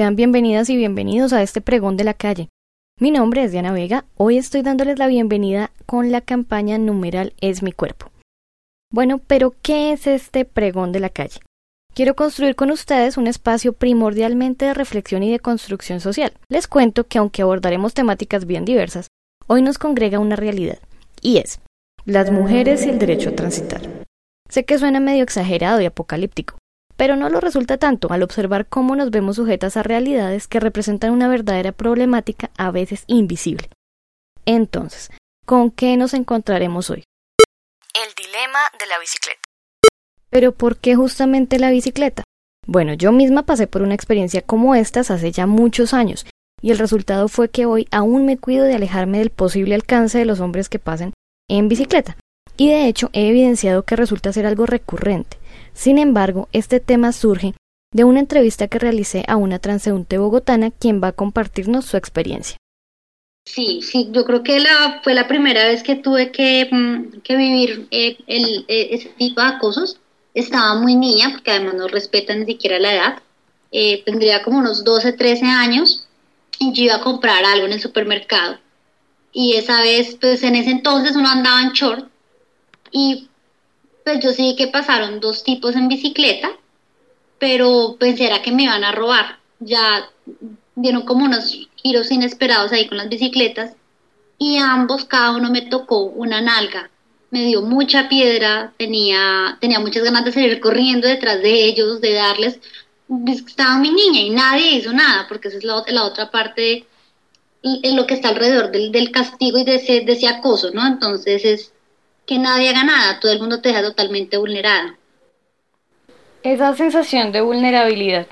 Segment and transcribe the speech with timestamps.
[0.00, 2.48] sean bienvenidas y bienvenidos a este pregón de la calle.
[2.98, 7.62] Mi nombre es Diana Vega, hoy estoy dándoles la bienvenida con la campaña numeral Es
[7.62, 8.10] mi cuerpo.
[8.90, 11.40] Bueno, pero ¿qué es este pregón de la calle?
[11.94, 16.32] Quiero construir con ustedes un espacio primordialmente de reflexión y de construcción social.
[16.48, 19.08] Les cuento que aunque abordaremos temáticas bien diversas,
[19.48, 20.78] hoy nos congrega una realidad,
[21.20, 21.60] y es
[22.06, 23.82] las mujeres y el derecho a transitar.
[24.48, 26.56] Sé que suena medio exagerado y apocalíptico,
[27.00, 31.12] pero no lo resulta tanto al observar cómo nos vemos sujetas a realidades que representan
[31.12, 33.70] una verdadera problemática a veces invisible.
[34.44, 35.08] Entonces,
[35.46, 37.04] ¿con qué nos encontraremos hoy?
[37.94, 39.40] El dilema de la bicicleta.
[40.28, 42.22] Pero ¿por qué justamente la bicicleta?
[42.66, 46.26] Bueno, yo misma pasé por una experiencia como estas hace ya muchos años,
[46.60, 50.26] y el resultado fue que hoy aún me cuido de alejarme del posible alcance de
[50.26, 51.14] los hombres que pasen
[51.48, 52.18] en bicicleta.
[52.58, 55.39] Y de hecho he evidenciado que resulta ser algo recurrente.
[55.80, 57.54] Sin embargo, este tema surge
[57.94, 62.58] de una entrevista que realicé a una transeúnte bogotana quien va a compartirnos su experiencia.
[63.46, 67.88] Sí, sí, yo creo que la, fue la primera vez que tuve que, mm, vivir
[67.92, 69.98] eh, eh, ese tipo de acosos.
[70.34, 73.22] Estaba muy niña, porque además no respetan ni siquiera la edad.
[73.72, 76.06] Eh, tendría como unos 12, 13 años
[76.58, 78.58] y yo iba a comprar algo en el supermercado.
[79.32, 82.06] Y esa vez, pues en ese entonces uno andaba en short
[82.92, 83.29] y
[84.04, 86.50] pues yo sí que pasaron dos tipos en bicicleta,
[87.38, 89.38] pero pensé era que me iban a robar.
[89.58, 90.08] Ya
[90.74, 93.72] dieron como unos giros inesperados ahí con las bicicletas
[94.38, 96.90] y ambos, cada uno me tocó una nalga.
[97.30, 102.14] Me dio mucha piedra, tenía, tenía muchas ganas de salir corriendo detrás de ellos, de
[102.14, 102.58] darles.
[103.06, 106.86] Pues, estaba mi niña y nadie hizo nada, porque esa es la, la otra parte,
[107.62, 110.86] de lo que está alrededor del, del castigo y de ese, de ese acoso, ¿no?
[110.86, 111.72] Entonces es
[112.30, 114.96] que nadie haga nada, todo el mundo te deja totalmente vulnerada.
[116.44, 118.28] Esa sensación de vulnerabilidad,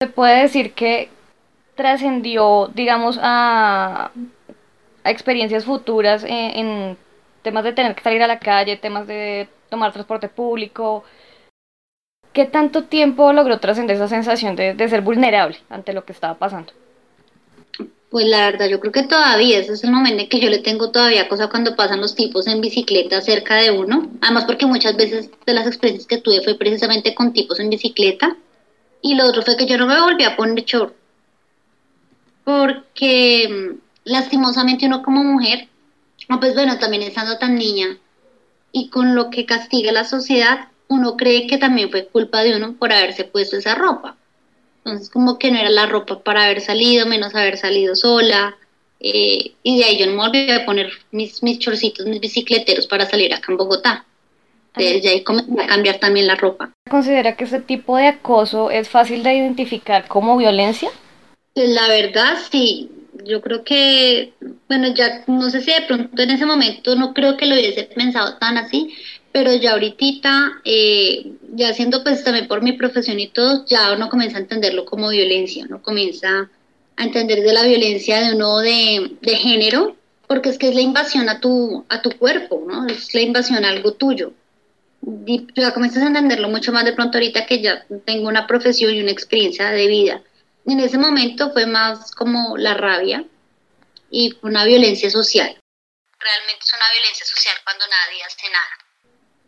[0.00, 1.10] se puede decir que
[1.74, 4.12] trascendió, digamos, a,
[5.02, 6.96] experiencias futuras en,
[7.42, 11.02] temas de tener que salir a la calle, temas de tomar transporte público.
[12.32, 16.72] ¿Qué tanto tiempo logró trascender esa sensación de ser vulnerable ante lo que estaba pasando?
[18.10, 20.58] Pues la verdad, yo creo que todavía, ese es el momento en que yo le
[20.58, 24.10] tengo todavía cosa cuando pasan los tipos en bicicleta cerca de uno.
[24.20, 28.36] Además, porque muchas veces de las experiencias que tuve fue precisamente con tipos en bicicleta.
[29.00, 30.92] Y lo otro fue que yo no me volví a poner short.
[32.44, 35.68] Porque mm, lastimosamente uno como mujer,
[36.40, 37.96] pues bueno, también estando tan niña
[38.72, 42.74] y con lo que castiga la sociedad, uno cree que también fue culpa de uno
[42.76, 44.16] por haberse puesto esa ropa.
[44.84, 48.56] Entonces como que no era la ropa para haber salido, menos haber salido sola.
[49.00, 52.86] Eh, y de ahí yo no me volví a poner mis, mis chorcitos, mis bicicleteros
[52.86, 54.04] para salir acá en Bogotá.
[54.76, 56.70] Desde ahí comencé a cambiar también la ropa.
[56.88, 60.90] ¿Considera que ese tipo de acoso es fácil de identificar como violencia?
[61.54, 62.88] Pues la verdad, sí.
[63.24, 64.32] Yo creo que,
[64.68, 67.82] bueno, ya no sé si de pronto en ese momento no creo que lo hubiese
[67.82, 68.94] pensado tan así,
[69.32, 74.08] pero ya ahorita, eh, ya siendo pues también por mi profesión y todo, ya uno
[74.08, 76.50] comienza a entenderlo como violencia, uno comienza
[76.96, 79.96] a entender de la violencia de uno de, de género,
[80.26, 82.86] porque es que es la invasión a tu, a tu cuerpo, ¿no?
[82.86, 84.32] Es la invasión a algo tuyo.
[85.26, 88.94] Y ya comienzas a entenderlo mucho más de pronto ahorita que ya tengo una profesión
[88.94, 90.22] y una experiencia de vida.
[90.66, 93.24] En ese momento fue más como la rabia
[94.10, 95.56] y una violencia social.
[96.18, 98.89] Realmente es una violencia social cuando nadie hace nada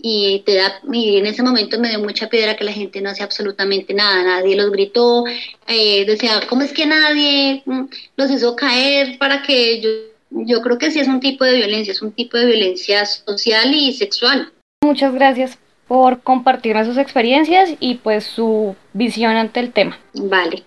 [0.00, 3.10] y te da y en ese momento me dio mucha piedra que la gente no
[3.10, 5.24] hacía absolutamente nada, nadie los gritó,
[5.66, 7.84] eh, decía, ¿cómo es que nadie mm,
[8.16, 9.90] los hizo caer para que yo,
[10.30, 13.74] yo creo que sí es un tipo de violencia, es un tipo de violencia social
[13.74, 14.52] y sexual.
[14.82, 15.58] Muchas gracias
[15.88, 19.98] por compartirme sus experiencias y pues su visión ante el tema.
[20.14, 20.62] Vale.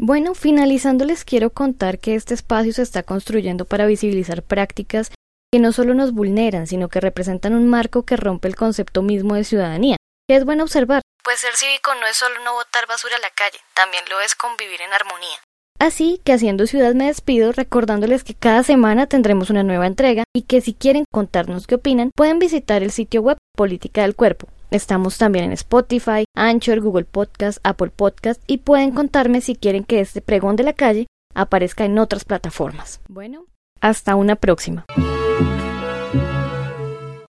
[0.00, 5.10] Bueno, finalizando les quiero contar que este espacio se está construyendo para visibilizar prácticas
[5.52, 9.34] que no solo nos vulneran, sino que representan un marco que rompe el concepto mismo
[9.34, 9.96] de ciudadanía,
[10.28, 11.02] que es bueno observar.
[11.24, 14.36] Pues ser cívico no es solo no botar basura a la calle, también lo es
[14.36, 15.36] convivir en armonía.
[15.80, 20.42] Así que haciendo ciudad me despido recordándoles que cada semana tendremos una nueva entrega y
[20.42, 24.48] que si quieren contarnos qué opinan pueden visitar el sitio web Política del Cuerpo.
[24.70, 30.00] Estamos también en Spotify, Anchor, Google Podcast, Apple Podcast y pueden contarme si quieren que
[30.00, 33.00] este pregón de la calle aparezca en otras plataformas.
[33.08, 33.46] Bueno,
[33.80, 34.84] hasta una próxima.